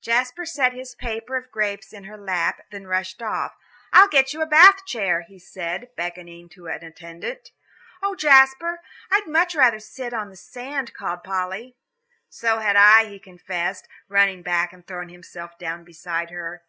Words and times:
Jasper 0.00 0.46
set 0.46 0.72
his 0.72 0.94
paper 0.94 1.36
of 1.36 1.50
grapes 1.50 1.92
in 1.92 2.04
her 2.04 2.16
lap, 2.16 2.64
then 2.70 2.86
rushed 2.86 3.20
off. 3.20 3.52
"I'll 3.92 4.08
get 4.08 4.32
you 4.32 4.40
a 4.40 4.46
Bath 4.46 4.86
chair," 4.86 5.20
he 5.20 5.38
said, 5.38 5.90
beckoning 5.98 6.48
to 6.54 6.62
the 6.62 6.80
attendant. 6.86 7.50
"Oh, 8.02 8.14
Jasper, 8.14 8.80
I'd 9.10 9.24
so 9.26 9.30
much 9.32 9.54
rather 9.54 9.78
sit 9.80 10.14
on 10.14 10.30
the 10.30 10.36
sand," 10.36 10.94
called 10.94 11.22
Polly. 11.22 11.76
"So 12.30 12.60
had 12.60 12.76
I," 12.76 13.04
he 13.04 13.18
confessed, 13.18 13.86
running 14.08 14.40
back 14.42 14.72
and 14.72 14.86
throwing 14.86 15.10
himself 15.10 15.58
down 15.58 15.84
beside 15.84 16.30
her. 16.30 16.62